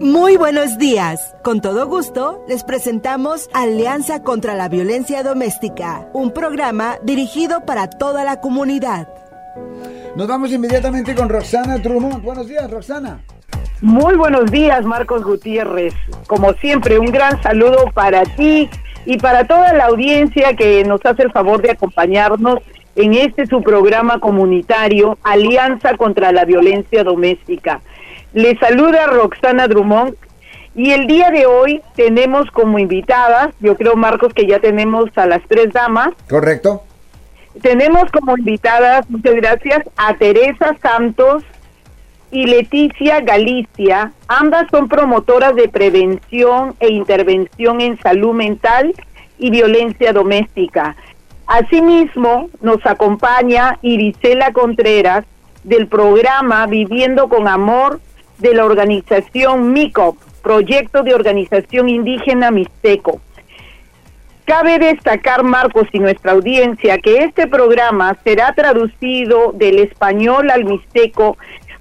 [0.00, 1.36] Muy buenos días.
[1.44, 8.24] Con todo gusto, les presentamos Alianza contra la Violencia Doméstica, un programa dirigido para toda
[8.24, 9.08] la comunidad.
[10.16, 12.22] Nos vamos inmediatamente con Roxana Drummond.
[12.22, 13.20] Buenos días, Roxana.
[13.82, 15.92] Muy buenos días, Marcos Gutiérrez.
[16.26, 18.70] Como siempre, un gran saludo para ti
[19.04, 22.60] y para toda la audiencia que nos hace el favor de acompañarnos
[22.96, 27.82] en este su programa comunitario Alianza contra la Violencia Doméstica.
[28.32, 30.14] Le saluda Roxana Drummond
[30.74, 35.26] y el día de hoy tenemos como invitadas, yo creo Marcos que ya tenemos a
[35.26, 36.10] las tres damas.
[36.28, 36.84] Correcto.
[37.60, 41.42] Tenemos como invitadas, muchas gracias, a Teresa Santos
[42.30, 44.12] y Leticia Galicia.
[44.28, 48.94] Ambas son promotoras de prevención e intervención en salud mental
[49.38, 50.94] y violencia doméstica.
[51.48, 55.24] Asimismo, nos acompaña Irisela Contreras
[55.64, 58.00] del programa Viviendo con Amor
[58.40, 63.20] de la organización MICOP, Proyecto de Organización Indígena Mixteco.
[64.44, 71.36] Cabe destacar, Marcos, y nuestra audiencia, que este programa será traducido del español al mixteco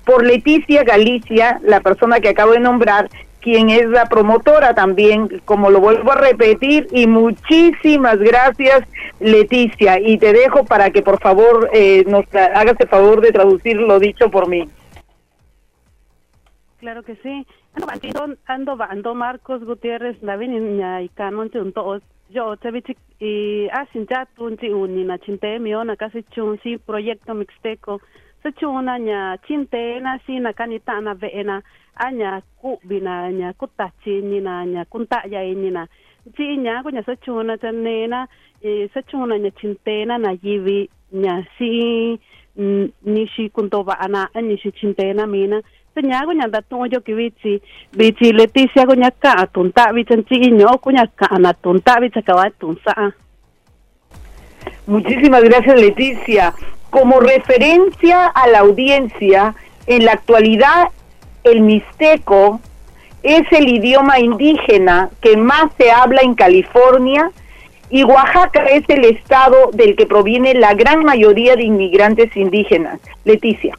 [0.05, 3.09] por Leticia Galicia, la persona que acabo de nombrar,
[3.41, 8.83] quien es la promotora también, como lo vuelvo a repetir, y muchísimas gracias,
[9.19, 13.77] Leticia, y te dejo para que por favor eh, nos hagas el favor de traducir
[13.77, 14.67] lo dicho por mí.
[16.79, 17.45] Claro que sí.
[17.73, 21.99] Ando ando ando Marcos Gutiérrez na vin nya ikanon chun to
[22.29, 22.81] yo te vi
[23.19, 27.99] y asin ya tun ti uni na chinte mi ona casi chun si proyecto mixteco
[28.41, 31.61] se chuna nya chinte na si na kanita na veena
[31.95, 35.85] anya ku bina nya kutachi ni na nya kunta ya ni na
[36.35, 38.25] chi nya ko nya se chuna chane na
[38.61, 42.19] se chuna nya chinte na yivi nya si
[43.03, 45.61] nishi kuntoba ana nishi chinte na mina
[45.95, 47.61] nya da jo ki bichi
[47.95, 49.47] bichi Leticia nya ka
[51.37, 53.13] na tunta bi cha ka tunsa
[54.87, 56.53] Muchísimas gracias Leticia.
[56.89, 59.55] Como referencia a la audiencia,
[59.85, 60.89] en la actualidad
[61.43, 62.59] el mixteco
[63.23, 67.31] es el idioma indígena que más se habla en California
[67.89, 72.99] y Oaxaca es el estado del que proviene la gran mayoría de inmigrantes indígenas.
[73.25, 73.77] Leticia.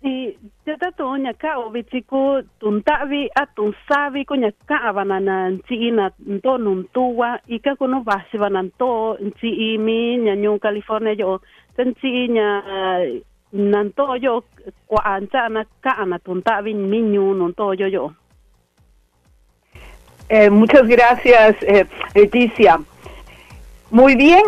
[0.00, 4.92] Y tata to nya ka o bitiko tunta vi a tunsa vi ko nya ka
[4.92, 6.10] banana nchi na
[6.42, 11.40] to num tuwa i ka ko no basi banan to nchi mi nyu California yo
[11.78, 12.62] nchi nya
[13.52, 14.44] nan to yo
[14.86, 18.12] kwa ancha na ka na tunta vi mi yo
[20.28, 21.86] eh, muchas gracias, eh.
[23.90, 24.42] Muy bien,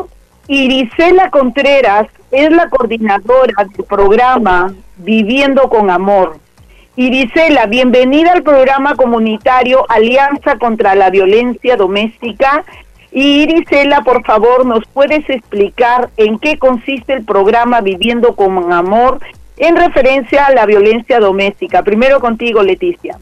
[0.47, 6.39] Irisela Contreras es la coordinadora del programa Viviendo con Amor.
[6.97, 12.65] Irisela, bienvenida al programa comunitario Alianza contra la Violencia Doméstica.
[13.13, 19.19] Y Irisela, por favor, ¿nos puedes explicar en qué consiste el programa Viviendo con Amor
[19.57, 21.83] en referencia a la violencia doméstica?
[21.83, 23.19] Primero contigo, Leticia.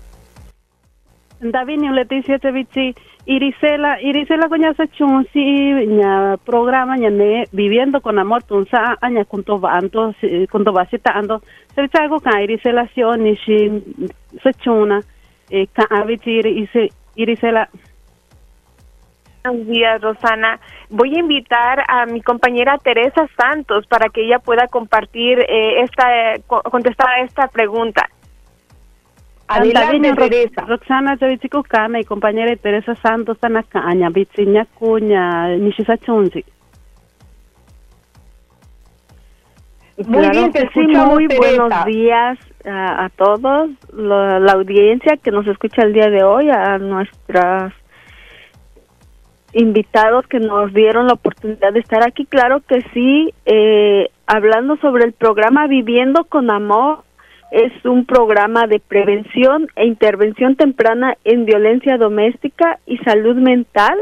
[1.41, 2.95] David Leticia Cevichi,
[3.27, 5.41] Irisela, Irisela coña se chunsi
[5.87, 10.15] nya programa nya ne viviendo con amor tunsa aña kunto banto
[10.51, 11.43] kunto basita ando
[11.75, 13.71] se chago ka Irisela sio ni shi
[14.43, 15.01] se chuna
[15.51, 15.87] eh ka
[17.15, 17.69] Irisela
[19.45, 20.59] Buenos días, Rosana.
[20.91, 26.35] Voy a invitar a mi compañera Teresa Santos para que ella pueda compartir eh, esta,
[26.47, 28.09] contestar a esta pregunta.
[29.49, 30.65] Adelante, Teresa.
[30.67, 36.45] Roxana Javitsiko Kana y compañera Teresa Santos Tanakaña, Bitsiña Cuña, Nishisa Chunzi.
[40.07, 45.45] Muy bien, te sí, muy buenos días a, a todos, la, la, audiencia que nos
[45.49, 47.73] escucha el día de hoy, a nuestros
[49.55, 52.27] invitados que nos dieron la oportunidad de estar aquí.
[52.27, 57.01] Claro que sí, eh, hablando sobre el programa Viviendo con Amor,
[57.51, 63.97] es un programa de prevención e intervención temprana en violencia doméstica y salud mental.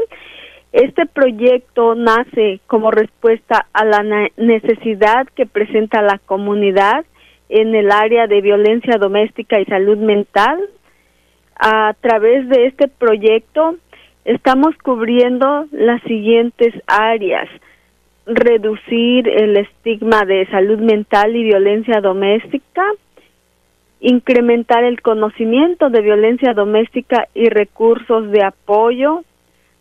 [0.73, 7.05] Este proyecto nace como respuesta a la necesidad que presenta la comunidad
[7.49, 10.59] en el área de violencia doméstica y salud mental.
[11.57, 13.77] A través de este proyecto
[14.25, 17.47] estamos cubriendo las siguientes áreas.
[18.25, 22.83] Reducir el estigma de salud mental y violencia doméstica,
[23.99, 29.23] incrementar el conocimiento de violencia doméstica y recursos de apoyo,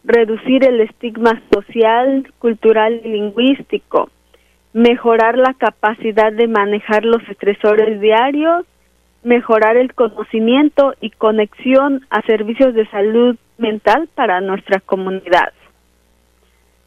[0.05, 4.09] reducir el estigma social, cultural y lingüístico,
[4.73, 8.65] mejorar la capacidad de manejar los estresores diarios,
[9.23, 15.53] mejorar el conocimiento y conexión a servicios de salud mental para nuestra comunidad.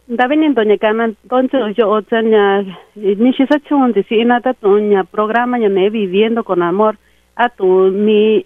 [0.07, 2.63] David doña kana entonces yo otsanya
[2.95, 3.45] ni si
[5.11, 6.97] programa ya me viviendo con amor
[7.45, 8.44] atuni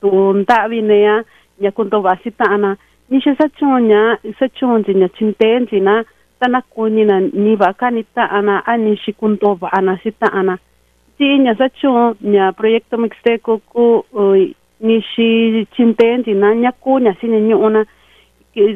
[0.00, 1.14] tun ta'vinea
[1.62, 2.70] ñakuntova'asita'ana
[3.10, 4.00] nixe satyuña
[4.38, 5.94] satyunyi ñatyinteenyina
[6.40, 10.58] tanakuñina niva'akani ta'ana a nixi kuntova'ana sita'ana
[11.18, 13.84] ti ña satyun ña proyecto mixteco ku
[14.80, 17.84] nixi tyinteenyina ñaku ñasi ñañu'una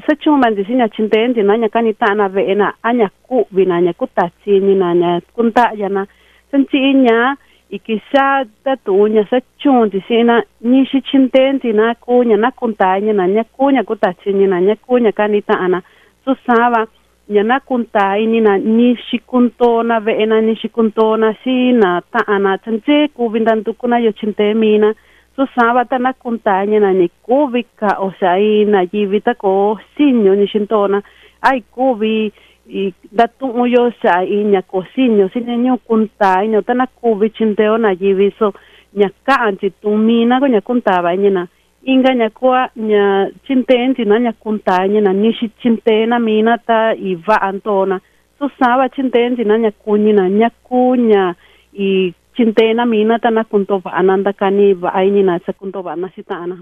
[0.06, 6.06] satyumanyi si ñatyinteenyina ñakani ta'ana ve'ena a ñaku'vina ñakutatsiñina ñakunda'yana
[6.50, 7.34] santi'i ña
[7.70, 9.40] ena anya ku binanya ku tatsini nanya kunta yana sanchi inya ikisa da tunya sa
[9.58, 15.12] chundi sina ni shi chintendi na kunya na kuntanya nanya kunya ku tatsini nanya kunya
[15.12, 15.82] kani tana
[16.24, 16.86] su sava
[17.28, 23.08] nyana kuntai ni na ni shi kuntona ve ena ni shi kuntona sina tana tanje
[23.14, 24.94] ku bindantu kuna yo chintemina
[25.36, 30.46] so sabata na kuntanya na ni kubika o sea i na jivita ko sinyo ni
[30.46, 31.02] shintona
[31.42, 32.32] ai kubi
[32.68, 38.52] i datu'unyo xai ña cociño sineñu kuntai ño tana kuvi chinteo na yivi so
[38.94, 41.46] ña ka'an chitumina ko ña kuntava ñena
[41.86, 48.00] inka ña kua ña chinteenchina ña kuntaiñena nixi chinteena mina ta i va'a ntona
[48.38, 51.34] so sava chinteenchina ña kuñina ña ku ña
[51.72, 56.56] i chinteena mina ta na kuntova'ana ntakani va'a iñina sakuntova'ana va nasita na?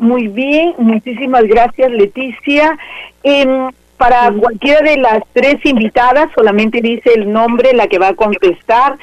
[0.00, 2.78] Muy bien, muchísimas gracias Leticia.
[3.22, 3.68] Eh,
[3.98, 8.96] para cualquiera de las tres invitadas, solamente dice el nombre la que va a contestar.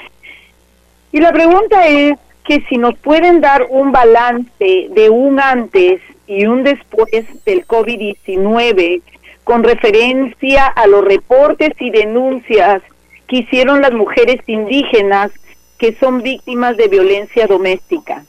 [1.11, 4.47] Y la pregunta es que si nos pueden dar un balance
[4.89, 9.03] de un antes y un después del COVID-19
[9.43, 12.81] con referencia a los reportes y denuncias
[13.27, 15.29] que hicieron las mujeres indígenas
[15.77, 18.25] que son víctimas de violencia doméstica.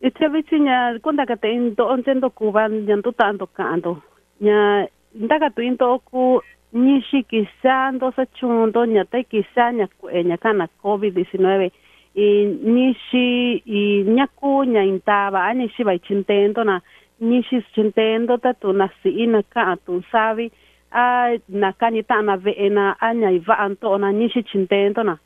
[0.00, 4.02] Ita bichi nya kunda ka te into ontendo kuban nya tu tanto kanto.
[4.40, 6.40] Nya ndaga tu into ku
[6.72, 9.88] ni shiki sando sa chundo nya te kisa nya
[10.22, 11.70] nya kana COVID-19
[12.14, 16.80] i ni shi i nya ku nya intaba ani shi bai chintendo na
[17.20, 20.52] ni shi chintendo ta tu na si ina ka tu sabi
[20.92, 25.18] a na kanita na veena aña y va anto na nishi chintento na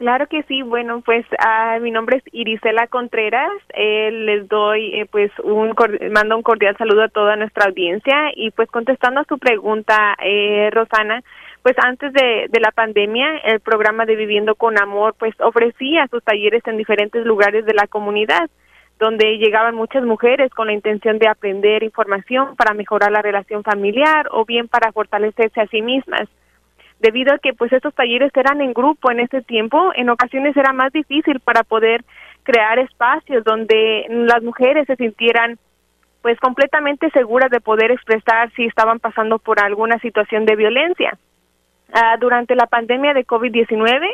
[0.00, 5.04] Claro que sí, bueno, pues uh, mi nombre es Irisela Contreras, eh, les doy eh,
[5.04, 5.74] pues un
[6.10, 10.70] mando un cordial saludo a toda nuestra audiencia y pues contestando a su pregunta, eh,
[10.72, 11.22] Rosana,
[11.62, 16.24] pues antes de, de la pandemia el programa de Viviendo con Amor pues ofrecía sus
[16.24, 18.48] talleres en diferentes lugares de la comunidad
[18.98, 24.28] donde llegaban muchas mujeres con la intención de aprender información para mejorar la relación familiar
[24.30, 26.26] o bien para fortalecerse a sí mismas.
[27.00, 30.72] Debido a que pues estos talleres eran en grupo en ese tiempo, en ocasiones era
[30.72, 32.04] más difícil para poder
[32.42, 35.58] crear espacios donde las mujeres se sintieran
[36.22, 41.16] pues completamente seguras de poder expresar si estaban pasando por alguna situación de violencia.
[41.92, 44.06] Ah, durante la pandemia de COVID-19,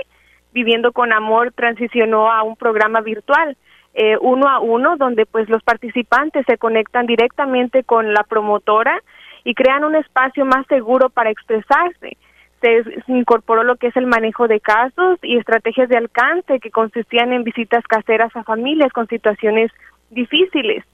[0.52, 3.56] Viviendo con Amor transicionó a un programa virtual
[3.98, 9.00] eh, uno a uno, donde pues los participantes se conectan directamente con la promotora
[9.42, 12.18] y crean un espacio más seguro para expresarse.
[12.60, 17.32] Se incorporó lo que es el manejo de casos y estrategias de alcance que consistían
[17.32, 19.70] en visitas caseras a familias con situaciones
[20.10, 20.84] difíciles.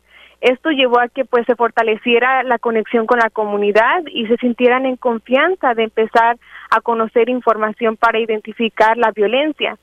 [0.40, 4.86] Esto llevó a que pues se fortaleciera la conexión con la comunidad y se sintieran
[4.86, 6.36] en confianza de empezar
[6.68, 9.78] a conocer información para identificar la violencia.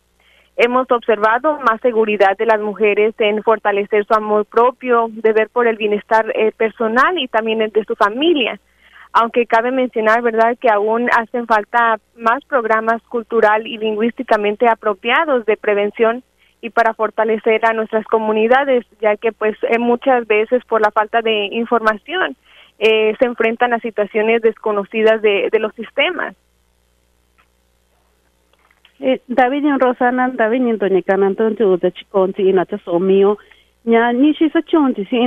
[0.57, 5.65] Hemos observado más seguridad de las mujeres en fortalecer su amor propio, de ver por
[5.67, 8.59] el bienestar eh, personal y también de su familia.
[9.11, 15.57] Aunque cabe mencionar, ¿verdad?, que aún hacen falta más programas cultural y lingüísticamente apropiados de
[15.57, 16.23] prevención
[16.61, 21.21] y para fortalecer a nuestras comunidades, ya que pues eh, muchas veces por la falta
[21.21, 22.35] de información
[22.79, 26.35] eh, se enfrentan a situaciones desconocidas de, los sistemas.
[28.99, 33.37] Eh, David y Rosana, David y Doña Canan, entonces de chiconti so mío,
[33.85, 35.17] nya ni si sa chonti si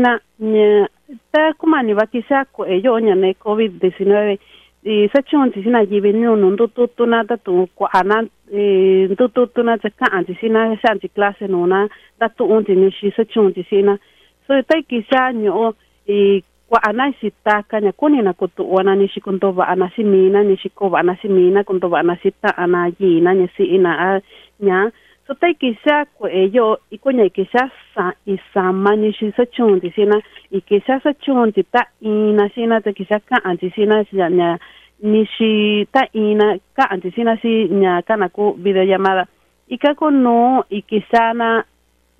[1.32, 4.38] ta kuma ni ba kisa ko e yo nya ne covid 19
[4.84, 7.86] i sa chonti si na jibe ni no ndo to to na ta to ko
[7.92, 11.66] ana e ndo to to na ta ka anti si na sa anti clase no
[11.66, 11.88] na
[12.18, 13.98] ta to onti ni si sa chonti si na
[14.46, 15.74] so ta kisa nyo
[16.08, 16.42] i
[16.72, 20.56] wa ana sita kanya kuni na kutu wana ni shikunto ba ana si mina ni
[20.56, 23.92] shiko ba ana si mina kunto ba ana sita ana ji na ni si ina
[23.98, 24.20] a
[24.60, 24.90] nya
[25.26, 29.90] so tai kisa ko ello y kunya kisa sa y sama ni shi sa chunti
[29.94, 30.18] sina
[30.50, 34.58] y kisa sa chunti ta ina sina ta kisa ka anti sina si nya
[35.02, 39.26] nishi ta ina ka antisina si nya kana ku videollamada
[39.68, 41.64] ika ko no ikisana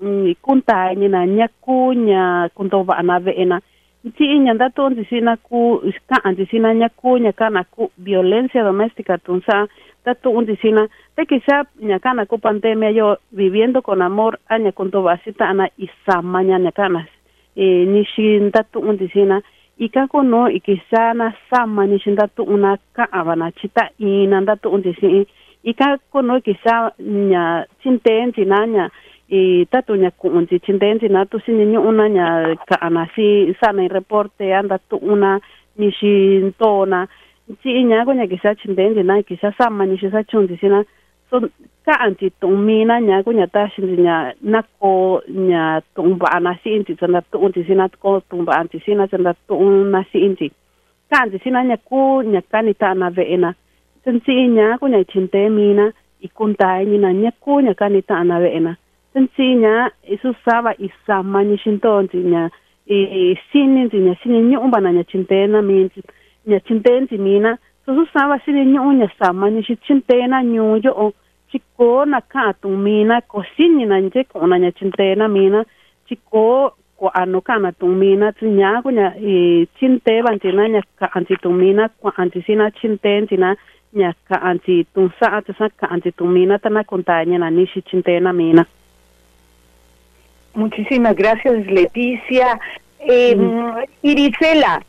[0.00, 3.60] mm, kunta ni na nyaku nya kunto ba na veena
[4.16, 9.18] ti inya ndato antisina ku ka antisina nyaku nya kana ku violencia doméstica
[10.02, 15.02] tunsa tato untisina te quizá nya kana ku pandemia yo viviendo con amor anya kunto
[15.02, 17.06] ba sita ana isama nya nya kana
[17.56, 19.42] e nishi ndato untisina
[19.78, 24.94] ikako no ikisana sama ni shinda tu una ka avana chita ina nda tu unti
[25.00, 25.26] si
[25.64, 28.90] ikako no ikisa nya chinten tinanya
[29.30, 33.54] i tatu nya ku unti chinten tina tu si ni una nya ka ana si
[33.60, 35.40] sana reporte anda tu una
[35.76, 37.08] ni shintona
[37.60, 40.84] chi nya ko nya kisa chinten tina kisa sama ni shisa chunti sina.
[41.30, 41.40] So
[41.84, 46.40] ka anti tung mina nya ko nya ta shin nya na ko nya tung ba
[46.40, 49.56] na si inti tsana tu unti sina ko tung ba anti sina tsana tu
[49.90, 50.52] na si inti.
[51.10, 53.54] Ka anti sina nya ku nya ka ni ta na ve ena.
[54.04, 57.88] Sen si nya ko nya chinte mina i kunta ni na nya ku nya ka
[57.88, 58.76] ni ta na ve ena.
[59.12, 62.50] Sen si nya isu sava isa mani shinto nti nya
[62.86, 64.60] i sini nti nya sini nyu
[66.46, 68.92] ba na nya chinte na mi nya chinte nti mina so su sava sini nyu
[68.92, 71.12] nya sa mani shi chinte na nyu yo
[71.50, 75.64] chiko na ka tu mina ko sinyi na nje ko na nya chinte na mina
[76.08, 80.52] chiko ko ano ka na tu mina tu nya ko nya e chinte ban ti
[80.52, 83.54] na nya ka anti tu mina ko anti sina chinte ti na
[83.94, 87.50] nya ka anti tu sa ata sa ka anti tu mina ta na kontaña na
[87.50, 88.66] ni shi chinte na mina
[90.54, 92.60] Muchísimas gracias, Leticia.
[93.00, 93.36] Eh,
[94.02, 94.84] Irisela,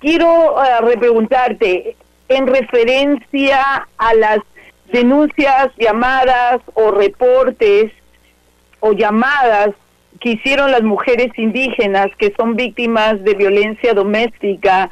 [0.00, 1.96] quiero uh, repreguntarte
[2.28, 4.38] en referencia a las
[4.92, 7.92] denuncias, llamadas o reportes
[8.80, 9.70] o llamadas
[10.20, 14.90] que hicieron las mujeres indígenas que son víctimas de violencia doméstica.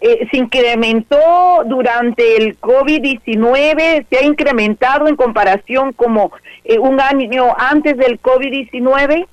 [0.00, 4.06] Eh, ¿Se incrementó durante el COVID-19?
[4.10, 6.32] ¿Se ha incrementado en comparación como
[6.64, 9.26] eh, un año antes del COVID-19?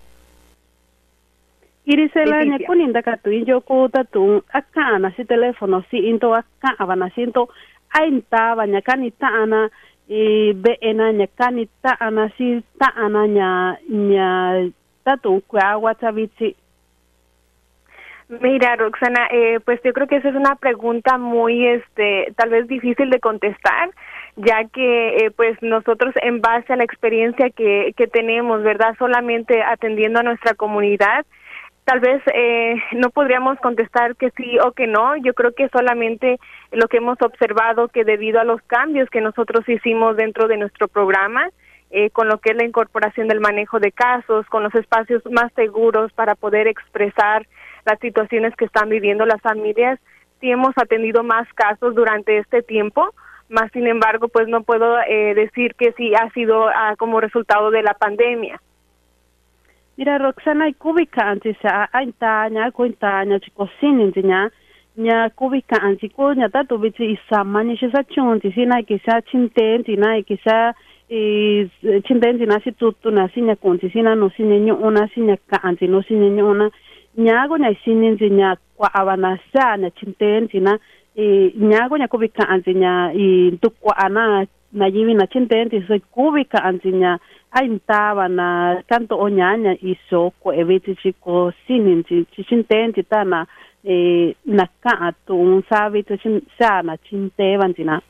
[1.89, 6.77] Irisela nya kuninda ka tu injo ko ta tu akana si teléfono si into aka
[6.77, 7.49] avana sinto
[7.97, 9.69] ainta banya kanita ana
[10.05, 13.49] e be ena nya kanita ana si ta ana nya
[13.89, 14.29] nya
[15.03, 16.55] tatu kwa wataviti
[18.29, 22.67] Mira, Roxana, eh, pues yo creo que esa es una pregunta muy, este, tal vez
[22.67, 23.89] difícil de contestar,
[24.35, 28.95] ya que, eh, pues nosotros en base a la experiencia que, que tenemos, ¿verdad?
[28.99, 31.25] Solamente atendiendo a nuestra comunidad,
[31.89, 35.17] tal vez eh, no podríamos contestar que sí o que no.
[35.17, 36.39] Yo creo que solamente
[36.71, 40.87] lo que hemos observado que debido a los cambios que nosotros hicimos dentro de nuestro
[40.87, 41.49] programa,
[41.89, 45.51] eh, con lo que es la incorporación del manejo de casos, con los espacios más
[45.53, 47.47] seguros para poder expresar
[47.87, 49.99] las situaciones que están viviendo las familias,
[50.41, 53.15] sí hemos atendido más casos durante este tiempo,
[53.49, 57.71] más sin embargo, pues no puedo eh, decir que sí ha sido ah, como resultado
[57.71, 58.61] de la pandemia.
[59.99, 64.49] Mira, Roxana, kubika anti sa ainta nya kuinta nya chiko sinin nya
[64.97, 69.19] nya kubika anti ko nya ta to biti isama ni shisa chunti sina kisa
[71.09, 71.69] e
[72.07, 75.87] chintenti na si tutu na sinya kunti sina no sinya nyu una sinya ka anti
[75.87, 76.71] no sinya nyu una
[77.17, 77.75] nya go nya
[78.29, 80.79] nya kwa awana sa na chintenti na
[81.15, 85.99] e nya go nya kubika anti nya i tukwa ana na yivi na chintenti so
[86.15, 87.19] kubika anti nya
[87.51, 93.47] aintava na kanto o nyanya iso ko eviti chiko sininti chichintenti tana
[93.83, 98.01] eh, na ka tu un sabi tu chin sana chinteva ntina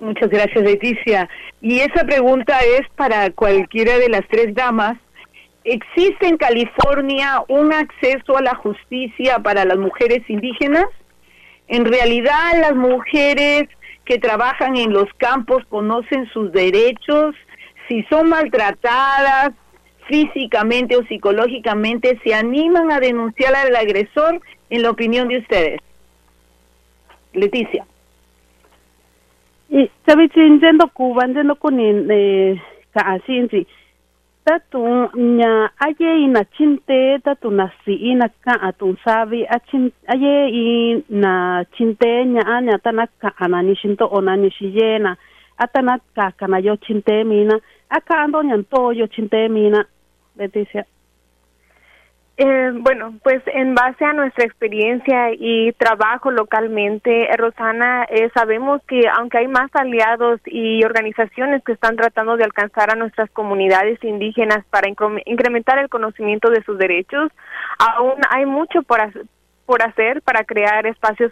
[0.00, 1.28] Muchas gracias, Leticia.
[1.62, 4.98] Y esa pregunta es para cualquiera de las tres damas.
[5.62, 10.86] ¿Existe en California un acceso a la justicia para las mujeres indígenas?
[11.68, 13.68] En realidad, las mujeres
[14.04, 17.34] que trabajan en los campos conocen sus derechos,
[17.88, 19.52] si son maltratadas
[20.06, 25.80] físicamente o psicológicamente, se animan a denunciar al agresor, en la opinión de ustedes.
[27.32, 27.86] Leticia.
[35.78, 36.28] aye
[41.08, 41.64] na aye
[45.56, 47.58] atana ka kana yo chinte mina.
[47.88, 49.86] Aka ando nyanto yo chinte mina.
[50.36, 50.86] Leticia.
[52.36, 58.82] Eh, bueno, pues en base a nuestra experiencia y trabajo localmente, eh, Rosana, eh, sabemos
[58.88, 64.02] que aunque hay más aliados y organizaciones que están tratando de alcanzar a nuestras comunidades
[64.02, 67.30] indígenas para incre- incrementar el conocimiento de sus derechos,
[67.78, 69.28] aún hay mucho por, hac-
[69.64, 71.30] por hacer para crear espacios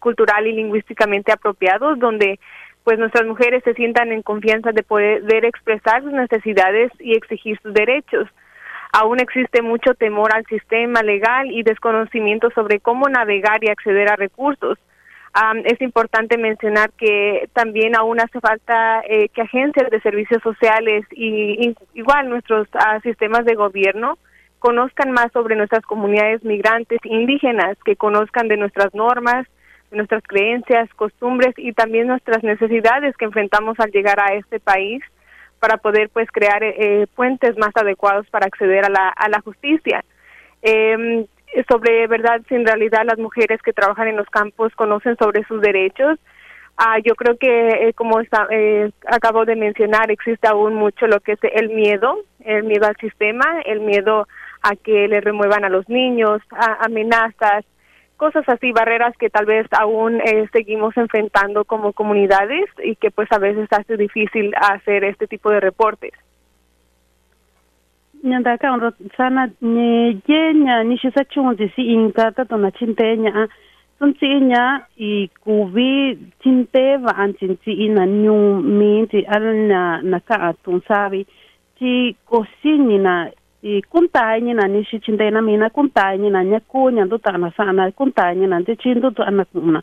[0.00, 2.38] cultural y lingüísticamente apropiados donde
[2.84, 7.72] pues nuestras mujeres se sientan en confianza de poder expresar sus necesidades y exigir sus
[7.72, 8.28] derechos.
[8.92, 14.16] Aún existe mucho temor al sistema legal y desconocimiento sobre cómo navegar y acceder a
[14.16, 14.78] recursos.
[15.64, 21.74] es importante mencionar que también aún hace falta eh, que agencias de servicios sociales y,
[21.94, 24.18] igual nuestros ah, sistemas de gobierno
[24.58, 29.46] conozcan más sobre nuestras comunidades migrantes indígenas, que conozcan de nuestras normas,
[29.92, 35.02] nuestras creencias, costumbres y también nuestras necesidades que enfrentamos al llegar a este país
[35.60, 40.04] para poder pues crear eh, puentes más adecuados para acceder a la, a la justicia.
[40.62, 41.26] Eh,
[41.68, 45.60] sobre verdad, si en realidad las mujeres que trabajan en los campos conocen sobre sus
[45.60, 46.18] derechos,
[46.76, 51.20] ah, yo creo que eh, como está, eh, acabo de mencionar, existe aún mucho lo
[51.20, 54.26] que es el miedo, el miedo al sistema, el miedo
[54.62, 57.64] a que le remuevan a los niños, a amenazas,
[58.22, 63.26] cosas así, barreras que tal vez aún eh, seguimos enfrentando como comunidades y que pues
[63.32, 66.12] a veces hace difícil hacer este tipo de reportes.
[83.62, 86.58] I kuntai ni na ni shi chin te na mi na kuntai ni na nya
[86.66, 89.44] ku nya do ta na sa na kuntai ni na te chin do to na
[89.44, 89.80] ku na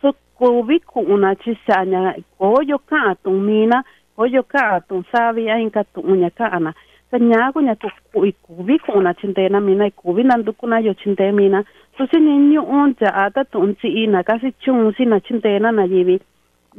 [0.00, 3.84] so ko vi ku na chi sa nya ko yo ka tu mi na
[4.16, 6.72] ko yo ka tu sa vi ai ka tu nya ka na
[7.10, 9.76] sa nya ko nya ku ku i ku vi ku na chin te na mi
[9.76, 11.60] na ku vi na du ku na yo chin te mi na
[11.98, 14.88] so si ni nyu on ja a ta tu chi i na ka si chung
[14.96, 16.16] si na chin te na na yi vi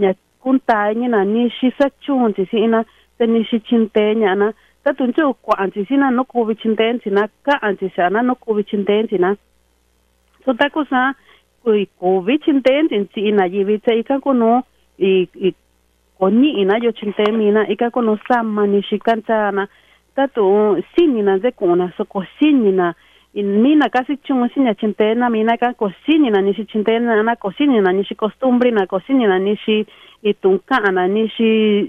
[0.02, 2.82] nya kuntai ni na ni shi sa chung chi si na
[3.22, 4.50] te ni shi chin te nya na
[4.84, 7.60] ta tun chu kwa an chi sina no ko vi chin ten chi na ka
[7.62, 9.36] an chi sa na no ko vi chin ten chi na.
[10.46, 11.14] So ta ko sa
[11.64, 14.64] ku i ko vi chin ten chin chi na yi vi che ka ko no
[14.98, 15.54] i i
[16.18, 18.82] ko ni ina yo chin ten mi na i ka ko no sa ma ni
[18.82, 19.68] shi kan cha na.
[20.16, 20.44] Ta tu
[20.96, 22.94] sin ni na ze ko na so ko sin ni na
[23.34, 26.24] in mi na casi chung sin ya chin ten na mi na ka ko sin
[26.24, 28.72] ni na ni shi chin ten na na ko sin ni na ni shi costumbre
[28.72, 29.86] na ko sin ni na ni shi
[30.24, 31.88] i tun ka na ni shi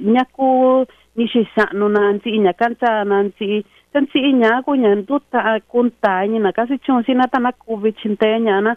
[1.20, 4.33] nya ko ni shi sa no na nti nya kan cha na nti tan si
[4.33, 7.52] nya ko nya ndu ta kun ta ni na kasi chung si na ta na
[7.52, 8.74] ku vi chin te nya na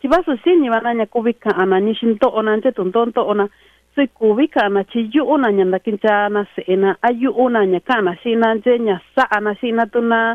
[0.00, 2.42] chi ba su si ni ba na nya ku vi ka na ni shin to
[2.42, 3.48] na nte tun ton to na
[3.94, 6.96] si ku vi ka na chi yu na nya na kin cha na se na
[7.02, 10.26] ayu na nya ka na si na je nya sa na na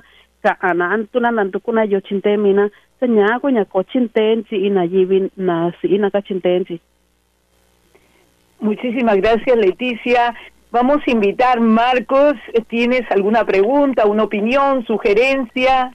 [1.19, 3.83] na na tu ku na yo chin te mi na sa nya ko nya ko
[3.83, 6.79] chin te si ina yi vi na si ina ka chin te si
[8.59, 10.35] Muchísimas gracias, Leticia.
[10.71, 12.35] Vamos a invitar, Marcos,
[12.67, 15.91] ¿tienes alguna pregunta, una opinión, sugerencia?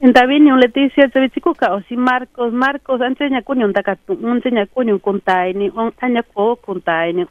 [0.00, 5.92] Entabini un Leticia tsavitsiku ka osi Marcos Marcos anseña kunyo takatu unseña kunyo kuntaini on
[6.00, 7.26] aña ko kuntaini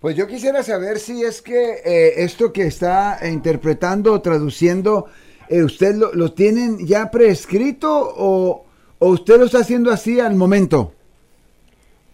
[0.00, 5.06] Pues yo quisiera saber si es que eh, esto que está interpretando o traduciendo,
[5.48, 8.64] eh, ¿usted lo, lo tienen ya prescrito o,
[8.98, 10.92] o usted lo está haciendo así al momento?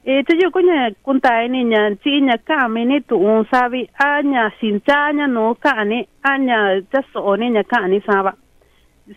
[0.04, 5.54] E te yo kunya kuntaini nya chinya ka mini tu un sabi aña sinchaña no
[5.54, 8.34] kani aña chaso ni nya kani saba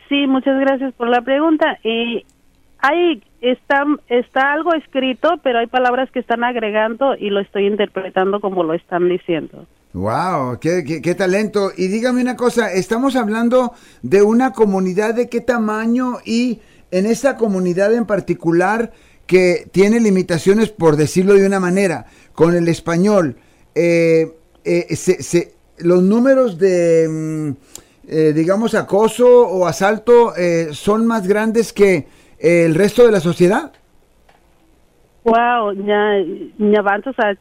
[0.08, 1.78] Sí, muchas gracias por la pregunta.
[1.84, 2.24] Eh,
[2.80, 8.40] hay está está algo escrito, pero hay palabras que están agregando y lo estoy interpretando
[8.40, 9.66] como lo están diciendo.
[9.94, 11.72] Wow, qué, qué, qué talento.
[11.76, 17.36] Y dígame una cosa, estamos hablando de una comunidad de qué tamaño y en esta
[17.36, 18.92] comunidad en particular
[19.32, 21.98] que tiene limitaciones, por decirlo de una manera,
[22.34, 23.26] con el español,
[23.74, 24.26] eh,
[24.66, 27.08] eh, se, se, los números de...
[27.10, 27.52] mm,
[28.08, 32.08] eh, digamos, acoso o asalto eh, son más grandes que
[32.40, 33.72] eh, el resto de la sociedad?
[35.24, 36.20] Wow, nya
[36.58, 37.38] nya bantu sa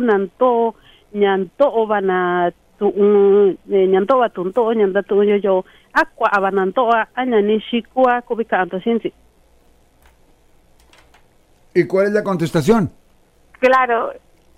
[0.00, 0.74] nanto
[1.14, 8.60] nyanto obana tu nyanto wa tunto nyanda tu yo yo akwa abananto anya nishikwa kubika
[8.60, 9.12] anto sinti.
[11.74, 12.90] ¿Y cuál es la contestación?
[13.58, 14.12] Claro.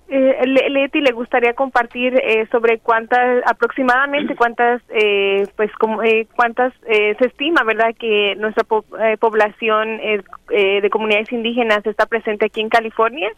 [0.09, 6.27] Eh, Le- Leti le gustaría compartir eh, sobre cuántas aproximadamente cuántas eh, pues como eh,
[6.33, 11.85] cuántas eh, se estima verdad que nuestra po- eh, población eh, eh, de comunidades indígenas
[11.85, 13.29] está presente aquí en California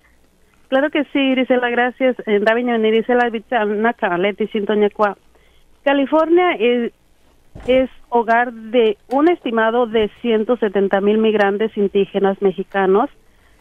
[0.70, 2.16] Claro que sí, Irisela, gracias.
[2.28, 3.32] En Irisela.
[5.84, 6.94] California es,
[7.68, 13.10] es hogar de un estimado de 170 mil migrantes indígenas mexicanos,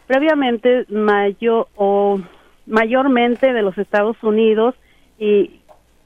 [0.05, 2.19] previamente mayor o
[2.67, 4.75] mayormente de los Estados Unidos
[5.17, 5.61] y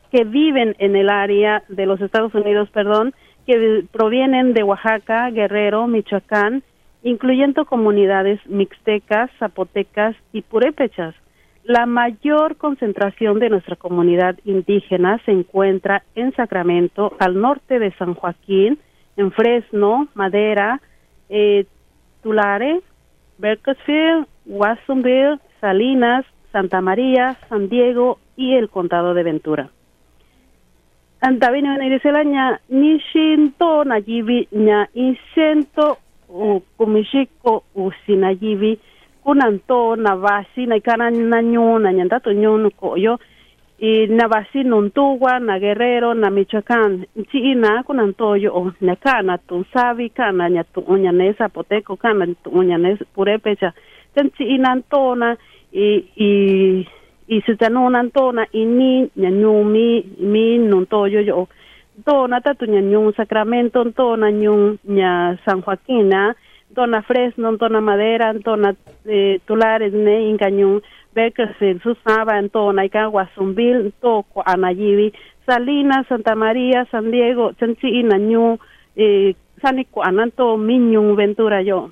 [0.10, 3.13] que viven en el área de los Estados Unidos, perdón,
[3.46, 6.63] que provienen de Oaxaca, Guerrero, Michoacán,
[7.04, 11.13] incluyendo comunidades mixtecas, zapotecas y purépechas.
[11.63, 18.16] La mayor concentración de nuestra comunidad indígena se encuentra en Sacramento, al norte de San
[18.16, 18.80] Joaquín,
[19.16, 20.82] en Fresno, Madera,
[21.30, 21.66] eh,
[22.22, 22.82] Tulare,
[23.38, 29.70] Bakersfield, Watsonville, Salinas, Santa María, San Diego y el condado de Ventura.
[31.22, 34.89] Antavini dice nya nishinto na jibi nya
[36.30, 38.80] insento kumishiko usina jibi
[39.24, 43.20] kunanto na vasi na ikana na nyu na nyanda to nyu ko yo
[43.80, 49.66] y na basi nuntuwa na guerrero na michoacán chi ina kunanto yo na kana tu
[49.74, 53.74] sabi kana nya tu nya nesa poteco kana tu nya nesa purepecha
[54.14, 55.38] ten chi ina tona
[55.72, 56.88] y y
[57.28, 61.48] y se tanona tona ini nya nyu mi mi nunto yo yo
[62.06, 66.12] tona ta tu nya nyu sacramento tona nyu nya san joaquín
[66.76, 68.74] tona fresno tona madera tona
[69.06, 70.82] eh, tulares ne incañun
[71.14, 75.14] Bakersfield, Susaba, Antona, Ica, Guasumbil, Toco, Anayibi,
[75.46, 78.58] Salinas, Santa María, San Diego, Chanchi, Nañú,
[78.96, 81.92] eh, Sanico, Ananto, Miñun, Ventura, yo.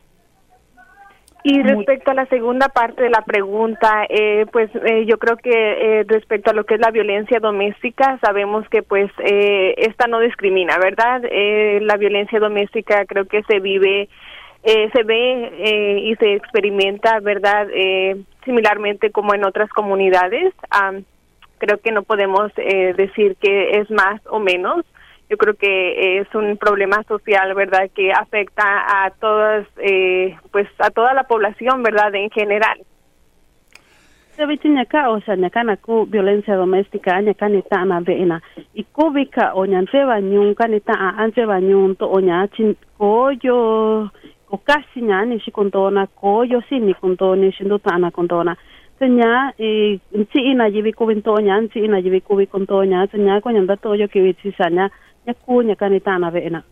[1.44, 5.50] Y respecto a la segunda parte de la pregunta, eh, pues eh, yo creo que
[5.52, 10.20] eh, respecto a lo que es la violencia doméstica, sabemos que pues eh, esta no
[10.20, 11.24] discrimina, ¿verdad?
[11.26, 14.08] Eh, la violencia doméstica creo que se vive
[14.64, 17.68] eh, se ve eh, y se experimenta, ¿verdad?
[17.74, 20.54] Eh, similarmente como en otras comunidades.
[21.58, 24.86] creo que no podemos eh, decir que es más o menos.
[25.32, 27.90] Yo creo que es un problema social, ¿verdad?
[27.96, 32.14] Que afecta a todas, eh, pues a toda la población, ¿verdad?
[32.16, 32.82] En general.
[36.06, 37.22] violencia doméstica.
[38.74, 38.84] Y
[39.54, 39.66] o
[46.44, 46.80] yo si
[50.40, 50.70] ina
[52.76, 52.86] to
[55.26, 56.64] yo ki witsi sanya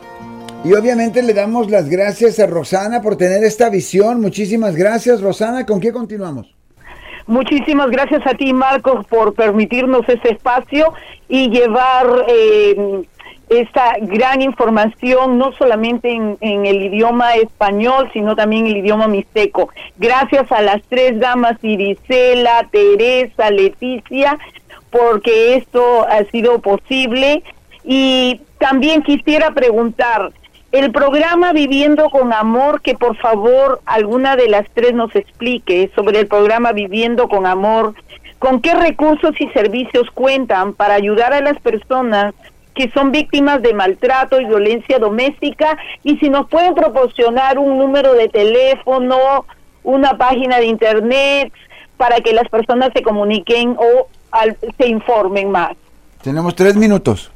[0.64, 4.22] Y obviamente le damos las gracias a Rosana por tener esta visión.
[4.22, 5.66] Muchísimas gracias, Rosana.
[5.66, 6.54] ¿Con qué continuamos?
[7.26, 10.94] Muchísimas gracias a ti, Marcos, por permitirnos este espacio
[11.28, 13.02] y llevar eh,
[13.50, 19.68] esta gran información, no solamente en, en, el idioma español, sino también el idioma mixteco.
[19.98, 24.38] Gracias a las tres damas, Irisela, Teresa, Leticia,
[24.90, 27.42] porque esto ha sido posible.
[27.84, 30.32] Y también quisiera preguntar,
[30.74, 36.18] el programa Viviendo con Amor, que por favor alguna de las tres nos explique sobre
[36.18, 37.94] el programa Viviendo con Amor,
[38.40, 42.34] con qué recursos y servicios cuentan para ayudar a las personas
[42.74, 48.14] que son víctimas de maltrato y violencia doméstica y si nos pueden proporcionar un número
[48.14, 49.46] de teléfono,
[49.84, 51.52] una página de internet
[51.96, 54.08] para que las personas se comuniquen o
[54.76, 55.76] se informen más.
[56.20, 57.30] Tenemos tres minutos.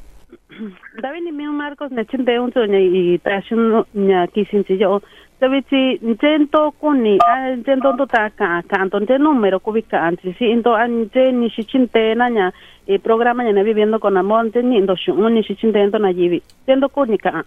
[1.00, 5.00] David ni meu Marcos na chinte un so ni trashun nya kisinchi yo
[5.38, 8.62] Sabichi njento kuni a njento to ta ka
[9.06, 9.60] te número
[9.92, 12.52] anti si into anje ni shichinte na nya
[12.88, 16.88] e programa nya viviendo con amor te ni shun ni shichinte ento na yivi tendo
[16.88, 17.44] kuni ka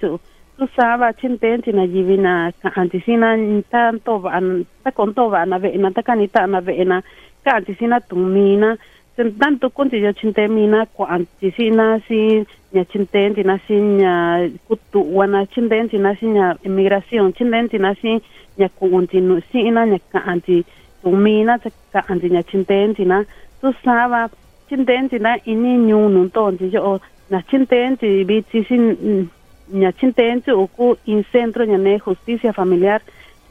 [0.58, 3.38] jo tu saba chinte na yivi na ka anti sina
[3.70, 7.02] ta to van ta kon to van na ve na ta kanita na ve na
[7.44, 8.78] ka anti sina tumina
[9.16, 14.50] sen tanto kunti jo chinte mina ko anti sina si nya chinte na si nya
[14.68, 18.22] kutu wana chinte na si nya inmigración chinte na si
[18.58, 20.64] nya kunti no si na nya ka anti
[21.04, 21.60] tumina
[21.94, 23.24] ka anti nya chinte na.
[23.62, 24.30] Tu saba
[24.68, 29.30] chintenti na ini nyu nun tonti yo na chintenti bi sin
[29.72, 33.02] nya chintenti uku in centro nya ne justicia familiar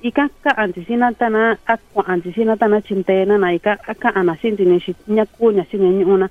[0.03, 4.95] ika ka antisina tana akwa antisina tana chintena na ika aka ana sinti ne shi
[5.09, 6.29] nya ku nya sin nya una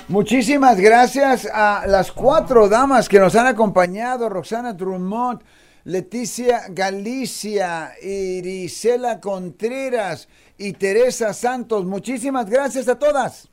[0.07, 5.41] Muchísimas gracias a las cuatro damas que nos han acompañado, Roxana Drummond,
[5.83, 11.85] Leticia Galicia, Irisela Contreras y Teresa Santos.
[11.85, 13.49] Muchísimas gracias a todas.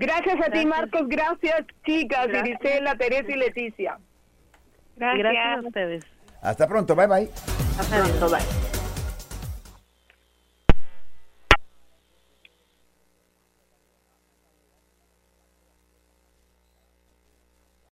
[0.00, 1.02] Gracias a ti, Marcos.
[1.08, 3.98] Gracias, chicas, Irisela, Teresa y Leticia.
[4.96, 6.04] Gracias a ustedes.
[6.40, 6.96] Hasta pronto.
[6.96, 7.28] Bye bye.
[7.78, 8.30] Hasta pronto.
[8.30, 8.79] Bye.